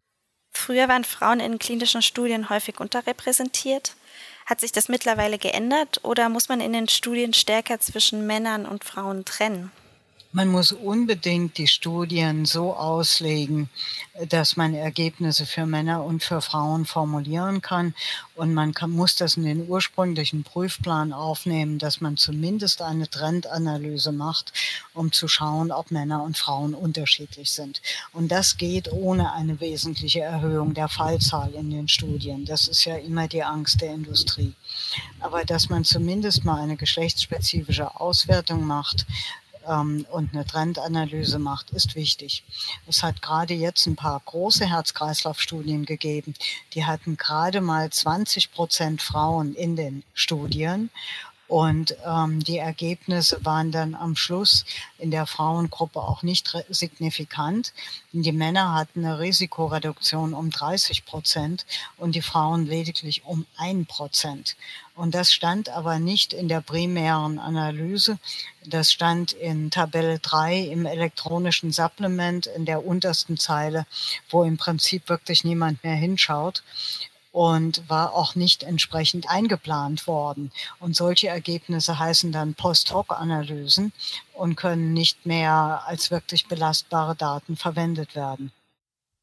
Früher 0.57 0.89
waren 0.89 1.05
Frauen 1.05 1.41
in 1.41 1.59
klinischen 1.59 2.01
Studien 2.01 2.49
häufig 2.49 2.81
unterrepräsentiert. 2.81 3.97
Hat 4.47 4.61
sich 4.61 4.73
das 4.73 4.89
mittlerweile 4.89 5.39
geändert 5.39 6.01
oder 6.03 6.29
muss 6.29 6.49
man 6.49 6.61
in 6.61 6.73
den 6.73 6.89
Studien 6.89 7.33
stärker 7.33 7.81
zwischen 7.81 8.27
Männern 8.27 8.67
und 8.67 8.85
Frauen 8.85 9.25
trennen? 9.25 9.73
Man 10.37 10.49
muss 10.49 10.73
unbedingt 10.73 11.59
die 11.59 11.69
Studien 11.69 12.45
so 12.45 12.75
auslegen, 12.75 13.71
dass 14.29 14.57
man 14.57 14.75
Ergebnisse 14.75 15.47
für 15.47 15.65
Männer 15.65 16.03
und 16.03 16.25
für 16.25 16.41
Frauen 16.41 16.87
formulieren 16.87 17.63
kann. 17.63 17.95
Und 18.35 18.53
man 18.53 18.75
kann, 18.75 18.91
muss 18.91 19.15
das 19.15 19.37
in 19.37 19.45
den 19.45 19.69
ursprünglichen 19.69 20.43
Prüfplan 20.43 21.13
aufnehmen, 21.13 21.79
dass 21.79 22.01
man 22.01 22.17
zumindest 22.17 22.83
eine 22.83 23.09
Trendanalyse 23.09 24.11
macht, 24.11 24.53
um 24.93 25.13
zu 25.13 25.29
schauen, 25.29 25.71
ob 25.71 25.93
Männer 25.93 26.25
und 26.25 26.37
Frauen 26.37 26.75
unterschiedlich 26.75 27.53
sind. 27.53 27.81
Und 28.13 28.33
das 28.33 28.57
geht 28.57 28.91
ohne 28.91 29.35
eine 29.35 29.61
wesentliche 29.61 30.23
Erhöhung 30.23 30.75
der 30.75 30.89
Fallzahl 30.89 31.55
in 31.55 31.71
den 31.71 31.87
Studien. 31.87 32.45
Das 32.45 32.67
ist 32.67 32.85
ja 32.85 32.97
immer 32.97 33.29
die 33.29 33.45
Angst 33.45 33.81
der 33.83 33.95
Industrie. 33.95 34.53
Aber 35.21 35.45
dass 35.45 35.69
man 35.69 35.85
zumindest 35.85 36.45
mal 36.45 36.61
eine 36.61 36.75
geschlechtsspezifische 36.75 38.01
Auswertung 38.01 38.65
macht, 38.65 39.07
ähm, 39.69 40.07
und 40.11 40.35
eine 40.35 40.45
Trendanalyse 40.47 41.39
macht, 41.39 41.71
ist 41.71 41.95
wichtig. 41.95 42.45
Es 42.87 43.03
hat 43.03 43.23
gerade 43.23 43.55
jetzt 43.55 43.87
ein 43.87 43.97
paar 43.97 44.21
große 44.25 44.67
Herz-Kreislauf-Studien 44.67 45.85
gegeben. 45.85 46.35
Die 46.75 46.85
hatten 46.85 47.17
gerade 47.17 47.61
mal 47.61 47.91
20 47.91 48.53
Prozent 48.53 49.03
Frauen 49.03 49.55
in 49.55 49.77
den 49.77 50.03
Studien 50.15 50.91
und 51.55 51.97
ähm, 52.05 52.43
die 52.43 52.59
Ergebnisse 52.59 53.39
waren 53.45 53.71
dann 53.71 53.95
am 53.95 54.17
Schluss 54.17 54.65
in 54.99 55.13
der 55.13 55.25
Frauengruppe 55.25 56.01
auch 56.01 56.25
nicht 56.25 56.53
signifikant. 56.69 57.73
Die 58.11 58.33
Männer 58.33 58.75
hatten 58.75 59.05
eine 59.05 59.21
Risikoreduktion 59.21 60.35
um 60.35 60.51
30 60.51 61.05
Prozent 61.05 61.65
und 61.97 62.17
die 62.17 62.23
Frauen 62.23 62.67
lediglich 62.67 63.25
um 63.25 63.47
ein 63.57 63.87
Prozent. 63.87 64.57
Und 64.97 65.15
das 65.15 65.33
stand 65.33 65.69
aber 65.69 66.01
nicht 66.01 66.33
in 66.33 66.49
der 66.49 66.61
primären 66.61 67.39
Analyse. 67.39 68.19
Das 68.67 68.91
stand 68.91 69.33
in 69.33 69.71
Tabelle 69.71 70.19
3 70.19 70.59
im 70.59 70.87
elektronischen 70.87 71.71
Supplement 71.71 72.47
in 72.47 72.65
der 72.65 72.85
untersten 72.85 73.37
Zeile, 73.39 73.87
wo 74.29 74.43
im 74.43 74.57
Prinzip 74.57 75.09
wirklich 75.09 75.45
niemand 75.45 75.85
mehr 75.85 75.95
hinschaut 75.95 76.65
und 77.35 77.83
war 77.89 78.15
auch 78.15 78.37
nicht 78.37 78.63
entsprechend 78.63 79.29
eingeplant 79.29 80.07
worden. 80.07 80.53
Und 80.79 80.95
solche 80.95 81.27
Ergebnisse 81.27 81.99
heißen 81.99 82.31
dann 82.31 82.55
Post-Hoc-Analysen 82.55 83.93
und 84.35 84.55
können 84.55 84.93
nicht 84.93 85.27
mehr 85.27 85.83
als 85.85 86.13
wirklich 86.13 86.47
belastbare 86.47 87.17
Daten 87.17 87.57
verwendet 87.57 88.15
werden. 88.15 88.53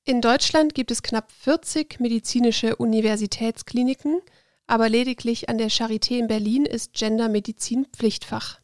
In 0.03 0.19
Deutschland 0.19 0.75
gibt 0.75 0.91
es 0.91 1.03
knapp 1.03 1.31
40 1.31 2.01
medizinische 2.01 2.75
Universitätskliniken, 2.75 4.19
aber 4.67 4.89
lediglich 4.89 5.47
an 5.47 5.57
der 5.57 5.71
Charité 5.71 6.19
in 6.19 6.27
Berlin 6.27 6.65
ist 6.65 6.91
Gendermedizin 6.91 7.87
Pflichtfach. 7.93 8.59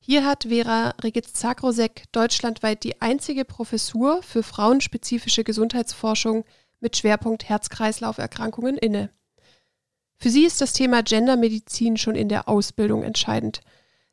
Hier 0.00 0.24
hat 0.24 0.46
Vera 0.48 0.92
Regitz-Zagrosek 1.04 2.10
deutschlandweit 2.10 2.82
die 2.82 3.00
einzige 3.00 3.44
Professur 3.44 4.24
für 4.24 4.42
frauenspezifische 4.42 5.44
Gesundheitsforschung 5.44 6.44
mit 6.80 6.96
Schwerpunkt 6.96 7.48
Herz-Kreislauf-Erkrankungen 7.48 8.76
inne. 8.76 9.10
Für 10.16 10.30
sie 10.30 10.44
ist 10.44 10.60
das 10.60 10.72
Thema 10.72 11.02
Gendermedizin 11.02 11.96
schon 11.96 12.16
in 12.16 12.28
der 12.28 12.48
Ausbildung 12.48 13.02
entscheidend. 13.02 13.60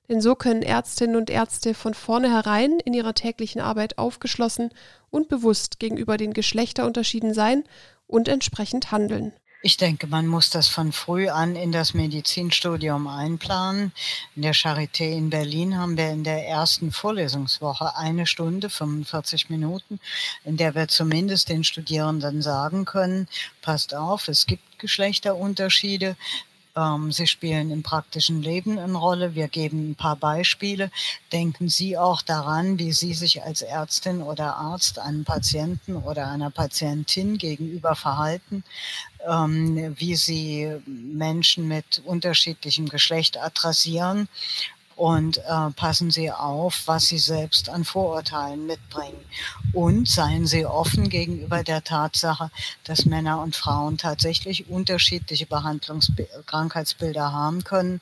Denn 0.08 0.22
so 0.22 0.36
können 0.36 0.62
Ärztinnen 0.62 1.16
und 1.16 1.32
Ärzte 1.32 1.74
von 1.74 1.96
vornherein 1.96 2.80
in 2.80 2.94
ihrer 2.94 3.16
täglichen 3.16 3.60
Arbeit 3.60 3.98
aufgeschlossen 3.98 4.70
und 5.10 5.30
bewusst 5.30 5.80
gegenüber 5.80 6.18
den 6.18 6.34
Geschlechterunterschieden 6.34 7.34
sein 7.34 7.64
und 8.06 8.28
entsprechend 8.28 8.92
handeln. 8.92 9.34
Ich 9.66 9.78
denke, 9.78 10.06
man 10.06 10.28
muss 10.28 10.52
das 10.52 10.68
von 10.68 10.92
früh 10.92 11.28
an 11.28 11.56
in 11.56 11.72
das 11.72 11.96
Medizinstudium 11.96 13.08
einplanen. 13.08 13.94
In 14.36 14.44
der 14.44 14.54
Charité 14.54 15.18
in 15.18 15.32
Berlin 15.32 15.76
haben 15.76 15.98
wir 15.98 16.12
in 16.12 16.24
der 16.24 16.48
ersten 16.48 16.92
Vorlesungswoche 16.92 17.96
eine 17.98 18.28
Stunde, 18.28 18.70
45 18.70 19.50
Minuten, 19.50 20.00
in 20.44 20.58
der 20.58 20.76
wir 20.76 20.88
zumindest 20.88 21.50
den 21.50 21.64
Studierenden 21.64 22.44
sagen 22.44 22.86
können, 22.86 23.28
passt 23.64 23.96
auf, 23.96 24.28
es 24.28 24.46
gibt 24.46 24.78
Geschlechterunterschiede. 24.78 26.16
Ähm, 26.76 27.12
sie 27.12 27.28
spielen 27.28 27.72
im 27.72 27.84
praktischen 27.84 28.42
Leben 28.42 28.78
eine 28.78 28.98
Rolle. 28.98 29.34
Wir 29.34 29.48
geben 29.48 29.92
ein 29.92 29.96
paar 29.96 30.18
Beispiele. 30.18 30.92
Denken 31.32 31.70
Sie 31.70 31.98
auch 31.98 32.22
daran, 32.22 32.80
wie 32.80 32.92
Sie 32.92 33.14
sich 33.14 33.44
als 33.44 33.62
Ärztin 33.62 34.22
oder 34.22 34.58
Arzt 34.58 35.00
einem 35.00 35.24
Patienten 35.24 35.96
oder 35.96 36.28
einer 36.28 36.52
Patientin 36.52 37.38
gegenüber 37.38 37.96
verhalten, 37.96 38.64
ähm, 39.26 39.96
wie 39.98 40.16
Sie 40.16 40.70
Menschen 40.86 41.68
mit 41.68 42.02
unterschiedlichem 42.06 42.90
Geschlecht 42.90 43.38
adressieren 43.38 44.28
und 44.96 45.38
äh, 45.40 45.72
passen 45.76 46.10
Sie 46.10 46.32
auf, 46.32 46.84
was 46.86 47.08
Sie 47.08 47.18
selbst 47.18 47.70
an 47.70 47.84
Vorurteilen 47.84 48.66
mitbringen. 48.66 49.20
Und 49.74 50.08
seien 50.08 50.48
Sie 50.48 50.66
offen 50.66 51.10
gegenüber 51.10 51.64
der 51.64 51.84
Tatsache, 51.84 52.50
dass 52.86 53.06
Männer 53.06 53.42
und 53.42 53.56
Frauen 53.56 53.98
tatsächlich 53.98 54.70
unterschiedliche 54.70 55.46
Behandlungskrankheitsbilder 55.46 57.34
haben 57.34 57.64
können 57.64 58.00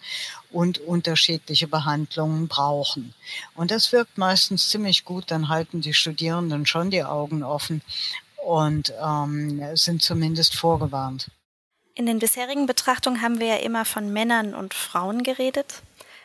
und 0.51 0.77
unterschiedliche 0.79 1.67
Behandlungen 1.67 2.47
brauchen. 2.47 3.13
Und 3.55 3.71
das 3.71 3.91
wirkt 3.91 4.17
meistens 4.17 4.69
ziemlich 4.69 5.03
gut, 5.03 5.25
dann 5.31 5.49
halten 5.49 5.81
die 5.81 5.93
Studierenden 5.93 6.65
schon 6.67 6.91
die 6.91 7.03
Augen 7.03 7.43
offen 7.43 7.81
und 8.45 8.93
ähm, 9.01 9.61
sind 9.75 10.01
zumindest 10.01 10.55
vorgewarnt. 10.55 11.31
In 11.95 12.07
den 12.07 12.19
bisherigen 12.19 12.65
Betrachtungen 12.65 13.21
haben 13.21 13.39
wir 13.39 13.47
ja 13.47 13.55
immer 13.57 13.85
von 13.85 14.11
Männern 14.11 14.55
und 14.55 14.73
Frauen 14.73 15.21
geredet. 15.21 15.83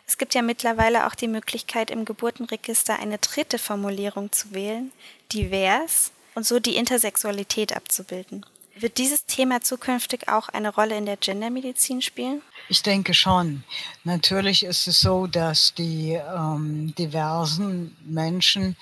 Es 0.09 0.17
gibt 0.17 0.35
ja 0.35 0.41
mittlerweile 0.41 1.07
auch 1.07 1.15
die 1.15 1.29
Möglichkeit, 1.29 1.91
im 1.91 2.07
Geburtenregister 2.07 2.99
eine 2.99 3.19
dritte 3.19 3.59
Formulierung 3.59 4.33
zu 4.33 4.55
wählen, 4.55 4.91
divers, 5.33 6.13
und 6.35 6.47
so 6.47 6.61
die 6.61 6.77
Intersexualität 6.77 7.77
abzubilden. 7.77 8.47
Wird 8.75 8.97
dieses 8.99 9.27
Thema 9.27 9.61
zukünftig 9.61 10.29
auch 10.29 10.49
eine 10.49 10.73
Rolle 10.73 10.97
in 10.97 11.05
der 11.05 11.17
Gendermedizin 11.17 12.01
spielen? 12.01 12.43
Ich 12.69 12.83
denke 12.83 13.13
schon. 13.13 13.65
Natürlich 14.05 14.63
ist 14.63 14.87
es 14.87 15.01
so, 15.01 15.27
dass 15.27 15.75
die 15.75 16.13
ähm, 16.13 16.95
diversen 16.97 17.97
Menschen 18.05 18.77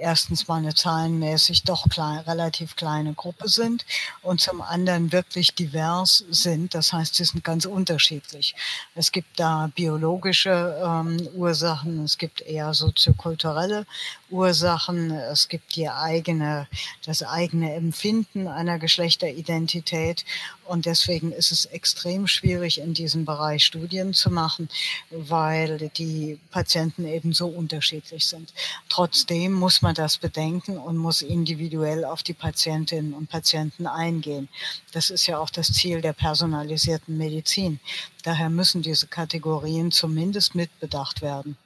erstens 0.00 0.48
mal 0.48 0.56
eine 0.56 0.74
zahlenmäßig 0.74 1.64
doch 1.64 1.88
klein, 1.88 2.18
relativ 2.20 2.76
kleine 2.76 3.14
Gruppe 3.14 3.48
sind 3.48 3.84
und 4.22 4.40
zum 4.40 4.62
anderen 4.62 5.12
wirklich 5.12 5.54
divers 5.54 6.24
sind. 6.30 6.74
Das 6.74 6.92
heißt, 6.92 7.14
sie 7.14 7.24
sind 7.24 7.44
ganz 7.44 7.66
unterschiedlich. 7.66 8.54
Es 8.94 9.12
gibt 9.12 9.38
da 9.38 9.70
biologische 9.74 10.80
ähm, 10.82 11.28
Ursachen, 11.34 12.04
es 12.04 12.18
gibt 12.18 12.40
eher 12.40 12.74
soziokulturelle 12.74 13.86
Ursachen, 14.30 15.10
es 15.10 15.48
gibt 15.48 15.76
die 15.76 15.88
eigene, 15.88 16.66
das 17.04 17.22
eigene 17.22 17.74
Empfinden 17.74 18.48
einer 18.48 18.78
Geschlechteridentität 18.78 20.24
und 20.70 20.86
deswegen 20.86 21.32
ist 21.32 21.50
es 21.50 21.64
extrem 21.64 22.28
schwierig, 22.28 22.78
in 22.78 22.94
diesem 22.94 23.24
Bereich 23.24 23.64
Studien 23.64 24.14
zu 24.14 24.30
machen, 24.30 24.68
weil 25.10 25.90
die 25.96 26.38
Patienten 26.52 27.06
eben 27.06 27.32
so 27.32 27.48
unterschiedlich 27.48 28.24
sind. 28.26 28.54
Trotzdem 28.88 29.52
muss 29.52 29.82
man 29.82 29.96
das 29.96 30.16
bedenken 30.16 30.78
und 30.78 30.96
muss 30.96 31.22
individuell 31.22 32.04
auf 32.04 32.22
die 32.22 32.34
Patientinnen 32.34 33.14
und 33.14 33.28
Patienten 33.28 33.88
eingehen. 33.88 34.48
Das 34.92 35.10
ist 35.10 35.26
ja 35.26 35.38
auch 35.38 35.50
das 35.50 35.72
Ziel 35.72 36.00
der 36.02 36.12
personalisierten 36.12 37.18
Medizin. 37.18 37.80
Daher 38.22 38.48
müssen 38.48 38.80
diese 38.80 39.08
Kategorien 39.08 39.90
zumindest 39.90 40.54
mitbedacht 40.54 41.20
werden. 41.20 41.56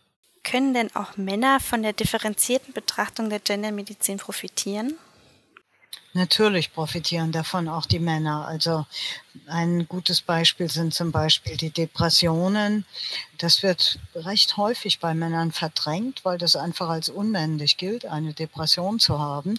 Können 0.45 0.73
denn 0.73 0.97
auch 0.97 1.19
Männer 1.19 1.61
von 1.61 1.83
der 1.83 1.93
differenzierten 1.93 2.73
Betrachtung 2.73 3.29
der 3.29 3.41
Gendermedizin 3.41 4.17
profitieren? 4.17 4.95
Natürlich 6.17 6.73
profitieren 6.73 7.33
davon 7.33 7.69
auch 7.69 7.87
die 7.87 7.99
Männer. 7.99 8.47
Also 8.47 8.87
ein 9.49 9.89
gutes 9.89 10.23
Beispiel 10.23 10.71
sind 10.71 10.95
zum 10.95 11.11
Beispiel 11.11 11.57
die 11.57 11.71
Depressionen. 11.71 12.87
Das 13.39 13.65
wird 13.65 13.99
recht 14.15 14.57
häufig 14.57 15.01
bei 15.01 15.13
Männern 15.13 15.51
verdrängt, 15.51 16.25
weil 16.25 16.39
das 16.39 16.55
einfach 16.55 16.89
als 16.89 17.09
unmännlich 17.09 17.77
gilt, 17.79 18.07
eine 18.07 18.33
Depression 18.33 19.01
zu 19.01 19.19
haben. 19.19 19.59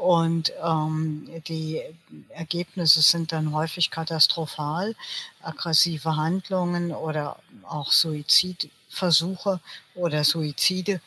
Und 0.00 0.50
ähm, 0.64 1.28
die 1.46 1.82
Ergebnisse 2.30 3.02
sind 3.02 3.30
dann 3.30 3.52
häufig 3.52 3.90
katastrophal, 3.90 4.96
aggressive 5.42 6.16
Handlungen 6.16 6.92
oder 6.92 7.38
auch 7.68 7.92
Suizidversuche 7.92 9.60
oder 9.94 10.24
Suizide. 10.24 11.02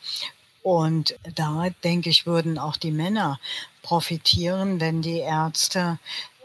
Und 0.66 1.16
da 1.36 1.68
denke 1.84 2.10
ich, 2.10 2.26
würden 2.26 2.58
auch 2.58 2.76
die 2.76 2.90
Männer 2.90 3.38
profitieren, 3.82 4.80
wenn 4.80 5.00
die 5.00 5.18
Ärzte 5.18 6.00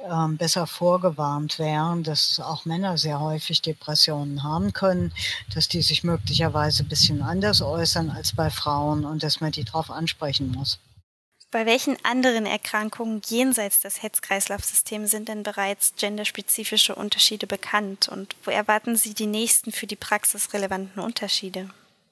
ähm, 0.07 0.37
besser 0.37 0.67
vorgewarnt 0.67 1.57
wären, 1.57 2.03
dass 2.03 2.39
auch 2.39 2.65
Männer 2.65 2.99
sehr 2.99 3.19
häufig 3.19 3.63
Depressionen 3.63 4.43
haben 4.43 4.73
können, 4.73 5.11
dass 5.55 5.69
die 5.69 5.81
sich 5.81 6.03
möglicherweise 6.03 6.83
ein 6.83 6.87
bisschen 6.87 7.23
anders 7.23 7.63
äußern 7.63 8.11
als 8.11 8.35
bei 8.35 8.51
Frauen 8.51 9.05
und 9.05 9.23
dass 9.23 9.41
man 9.41 9.53
die 9.53 9.63
darauf 9.63 9.89
ansprechen 9.89 10.51
muss. 10.51 10.77
Bei 11.49 11.65
welchen 11.65 11.97
anderen 12.05 12.45
Erkrankungen 12.45 13.23
jenseits 13.25 13.79
des 13.79 14.03
Herz-Kreislauf-Systems 14.03 15.09
sind 15.09 15.29
denn 15.29 15.41
bereits 15.41 15.95
genderspezifische 15.95 16.93
Unterschiede 16.93 17.47
bekannt 17.47 18.07
und 18.07 18.35
wo 18.43 18.51
erwarten 18.51 18.95
Sie 18.95 19.15
die 19.15 19.25
nächsten 19.25 19.71
für 19.71 19.87
die 19.87 19.95
Praxis 19.95 20.53
relevanten 20.53 21.01
Unterschiede? 21.01 21.71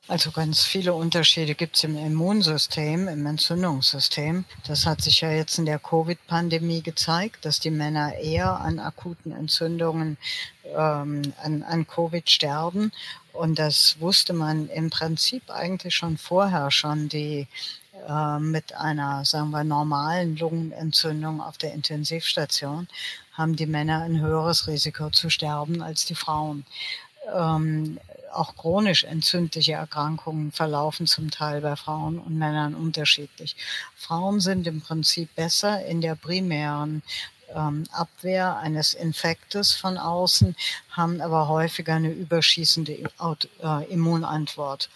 Also 0.09 0.31
ganz 0.31 0.63
viele 0.63 0.95
Unterschiede 0.95 1.53
gibt 1.53 1.75
es 1.75 1.83
im 1.83 1.95
Immunsystem, 1.95 3.07
im 3.07 3.27
Entzündungssystem. 3.27 4.43
Das 4.65 4.87
hat 4.87 5.03
sich 5.03 5.21
ja 5.21 5.29
jetzt 5.29 5.59
in 5.59 5.67
der 5.67 5.77
Covid-Pandemie 5.77 6.81
gezeigt, 6.81 7.45
dass 7.45 7.59
die 7.59 7.69
Männer 7.69 8.15
eher 8.15 8.59
an 8.59 8.79
akuten 8.79 9.31
Entzündungen, 9.31 10.17
ähm, 10.75 11.31
an, 11.43 11.61
an 11.61 11.85
Covid 11.85 12.27
sterben. 12.27 12.91
Und 13.33 13.59
das 13.59 13.97
wusste 13.99 14.33
man 14.33 14.67
im 14.69 14.89
Prinzip 14.89 15.43
eigentlich 15.51 15.93
schon 15.93 16.17
vorher 16.17 16.71
schon, 16.71 17.07
die 17.07 17.47
äh, 18.07 18.39
mit 18.39 18.73
einer, 18.73 19.25
sagen 19.25 19.51
wir, 19.51 19.63
normalen 19.63 20.35
Lungenentzündung 20.37 21.39
auf 21.39 21.59
der 21.59 21.75
Intensivstation 21.75 22.87
haben 23.33 23.55
die 23.55 23.67
Männer 23.67 24.01
ein 24.01 24.19
höheres 24.19 24.67
Risiko 24.67 25.11
zu 25.11 25.29
sterben 25.29 25.83
als 25.83 26.05
die 26.05 26.15
Frauen. 26.15 26.65
Ähm, 27.33 27.99
auch 28.31 28.55
chronisch 28.55 29.03
entzündliche 29.03 29.73
Erkrankungen 29.73 30.51
verlaufen 30.51 31.07
zum 31.07 31.31
Teil 31.31 31.61
bei 31.61 31.75
Frauen 31.75 32.19
und 32.19 32.37
Männern 32.37 32.75
unterschiedlich. 32.75 33.55
Frauen 33.95 34.39
sind 34.39 34.67
im 34.67 34.81
Prinzip 34.81 35.33
besser 35.35 35.85
in 35.85 36.01
der 36.01 36.15
primären 36.15 37.01
ähm, 37.55 37.85
Abwehr 37.91 38.57
eines 38.57 38.93
Infektes 38.93 39.73
von 39.73 39.97
außen, 39.97 40.55
haben 40.91 41.21
aber 41.21 41.47
häufiger 41.47 41.95
eine 41.95 42.11
überschießende 42.11 42.93
äh, 42.93 43.85
Immunantwort. 43.89 44.89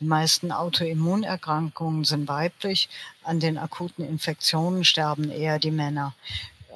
Die 0.00 0.04
meisten 0.04 0.52
Autoimmunerkrankungen 0.52 2.04
sind 2.04 2.28
weiblich. 2.28 2.88
An 3.22 3.40
den 3.40 3.58
akuten 3.58 4.04
Infektionen 4.04 4.84
sterben 4.84 5.30
eher 5.30 5.58
die 5.58 5.72
Männer. 5.72 6.14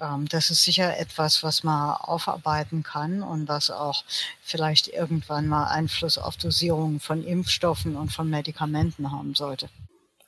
Ähm, 0.02 0.28
das 0.28 0.50
ist 0.50 0.62
sicher 0.62 0.98
etwas, 0.98 1.42
was 1.42 1.62
man 1.62 1.96
aufarbeiten 1.96 2.82
kann 2.82 3.22
und 3.22 3.48
was 3.48 3.70
auch 3.70 4.04
vielleicht 4.42 4.88
irgendwann 4.88 5.46
mal 5.46 5.68
Einfluss 5.68 6.18
auf 6.18 6.36
Dosierungen 6.36 7.00
von 7.00 7.24
Impfstoffen 7.24 7.96
und 7.96 8.12
von 8.12 8.28
Medikamenten 8.28 9.12
haben 9.12 9.34
sollte. 9.34 9.68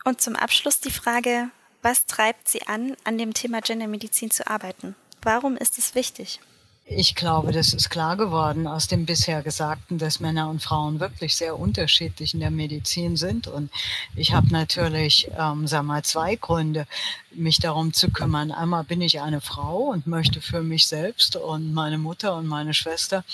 Und 0.05 0.21
zum 0.21 0.37
Abschluss 0.37 0.81
die 0.81 0.91
Frage, 0.91 1.51
was 1.83 2.07
treibt 2.07 2.49
Sie 2.49 2.67
an, 2.67 2.97
an 3.05 3.19
dem 3.19 3.35
Thema 3.35 3.61
Gendermedizin 3.61 4.31
zu 4.31 4.47
arbeiten? 4.47 4.95
Warum 5.23 5.57
ist 5.57 5.79
es 5.79 5.95
wichtig? 5.95 6.41
Ich 6.87 7.15
glaube, 7.15 7.51
das 7.53 7.73
ist 7.73 7.89
klar 7.89 8.15
geworden 8.15 8.67
aus 8.67 8.89
dem 8.89 9.07
bisher 9.07 9.43
Gesagten, 9.43 9.97
dass 9.97 10.21
Männer 10.21 10.51
und 10.51 10.63
Frauen 10.63 11.01
wirklich 11.01 11.35
sehr 11.35 11.59
unterschiedlich 11.59 12.35
in 12.35 12.41
der 12.41 12.51
Medizin 12.51 13.17
sind. 13.17 13.47
Und 13.47 13.71
ich 14.15 14.35
habe 14.35 14.49
natürlich, 14.49 15.31
ähm, 15.39 15.67
sag 15.67 15.85
mal, 15.85 16.03
zwei 16.03 16.37
Gründe, 16.37 16.87
mich 17.33 17.59
darum 17.59 17.95
zu 17.95 18.11
kümmern. 18.11 18.53
Einmal 18.53 18.85
bin 18.85 19.01
ich 19.01 19.23
eine 19.23 19.41
Frau 19.41 19.93
und 19.93 20.07
möchte 20.07 20.43
für 20.43 20.63
mich 20.63 20.87
selbst 20.87 21.37
und 21.37 21.73
meine 21.73 21.97
Mutter 21.97 22.37
und 22.37 22.47
meine 22.47 22.75
Schwester 22.75 23.25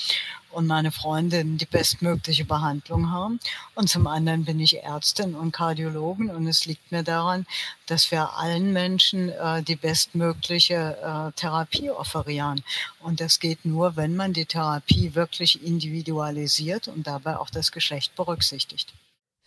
und 0.52 0.66
meine 0.66 0.92
Freundinnen 0.92 1.58
die 1.58 1.66
bestmögliche 1.66 2.44
Behandlung 2.44 3.10
haben. 3.10 3.40
Und 3.74 3.88
zum 3.88 4.06
anderen 4.06 4.44
bin 4.44 4.60
ich 4.60 4.82
Ärztin 4.82 5.34
und 5.34 5.52
Kardiologin 5.52 6.30
und 6.30 6.46
es 6.46 6.66
liegt 6.66 6.90
mir 6.90 7.02
daran, 7.02 7.46
dass 7.86 8.10
wir 8.10 8.36
allen 8.36 8.72
Menschen 8.72 9.30
äh, 9.30 9.62
die 9.62 9.76
bestmögliche 9.76 10.96
äh, 11.02 11.32
Therapie 11.38 11.90
offerieren. 11.90 12.62
Und 13.00 13.20
das 13.20 13.38
geht 13.40 13.64
nur, 13.64 13.96
wenn 13.96 14.16
man 14.16 14.32
die 14.32 14.46
Therapie 14.46 15.14
wirklich 15.14 15.64
individualisiert 15.64 16.88
und 16.88 17.06
dabei 17.06 17.36
auch 17.36 17.50
das 17.50 17.72
Geschlecht 17.72 18.14
berücksichtigt. 18.16 18.92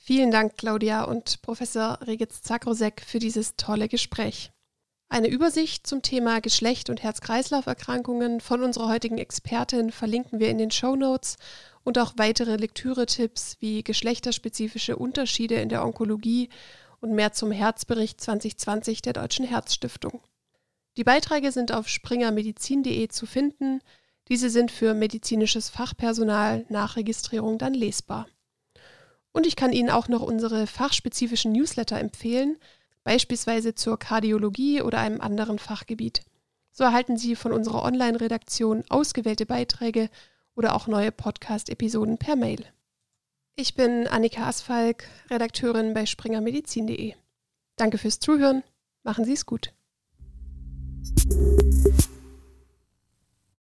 Vielen 0.06 0.32
Dank, 0.32 0.58
Claudia 0.58 1.04
und 1.04 1.42
Professor 1.42 1.98
Regitz 2.02 2.42
Zakrosek, 2.42 3.02
für 3.06 3.20
dieses 3.20 3.56
tolle 3.56 3.88
Gespräch. 3.88 4.53
Eine 5.14 5.28
Übersicht 5.28 5.86
zum 5.86 6.02
Thema 6.02 6.42
Geschlecht 6.42 6.90
und 6.90 7.04
Herz-Kreislauf-Erkrankungen 7.04 8.42
von 8.42 8.64
unserer 8.64 8.90
heutigen 8.90 9.20
Expertin 9.20 9.92
verlinken 9.92 10.40
wir 10.40 10.50
in 10.50 10.58
den 10.58 10.72
Show 10.72 10.96
Notes 10.96 11.38
und 11.84 12.00
auch 12.00 12.14
weitere 12.18 12.56
Lektüre-Tipps 12.56 13.58
wie 13.60 13.84
geschlechterspezifische 13.84 14.96
Unterschiede 14.96 15.54
in 15.54 15.70
der 15.70 15.86
Onkologie 15.86 16.50
und 17.00 17.14
mehr 17.14 17.32
zum 17.32 17.52
Herzbericht 17.52 18.22
2020 18.22 19.04
der 19.04 19.14
Deutschen 19.14 19.46
Herzstiftung. 19.46 20.20
Die 20.98 21.04
Beiträge 21.04 21.52
sind 21.52 21.72
auf 21.72 21.88
springermedizin.de 21.88 23.08
zu 23.10 23.28
finden. 23.28 23.82
Diese 24.30 24.50
sind 24.50 24.72
für 24.72 24.96
medizinisches 24.96 25.70
Fachpersonal 25.70 26.66
nach 26.70 26.96
Registrierung 26.96 27.60
dann 27.60 27.76
lesbar. 27.76 28.28
Und 29.32 29.46
ich 29.46 29.56
kann 29.56 29.74
Ihnen 29.74 29.92
auch 29.92 30.08
noch 30.08 30.24
unsere 30.24 30.66
fachspezifischen 30.66 31.52
Newsletter 31.52 32.00
empfehlen– 32.00 32.58
beispielsweise 33.04 33.76
zur 33.76 33.98
Kardiologie 33.98 34.82
oder 34.82 35.00
einem 35.00 35.22
anderen 35.22 35.60
Fachgebiet. 35.60 36.24
So 36.72 36.84
erhalten 36.84 37.18
Sie 37.18 37.36
von 37.36 37.52
unserer 37.52 37.84
Online-Redaktion 37.84 38.84
ausgewählte 38.90 39.46
Beiträge 39.46 40.10
oder 40.56 40.76
auch 40.76 40.88
neue 40.88 41.12
Podcast-Episoden 41.12 42.18
per 42.18 42.36
Mail. 42.36 42.66
Ich 43.56 43.76
bin 43.76 44.08
Annika 44.08 44.48
Asfalk, 44.48 45.08
Redakteurin 45.30 45.94
bei 45.94 46.06
springermedizin.de. 46.06 47.14
Danke 47.76 47.98
fürs 47.98 48.20
Zuhören. 48.20 48.64
Machen 49.04 49.26
Sie 49.26 49.34
es 49.34 49.46
gut. 49.46 49.74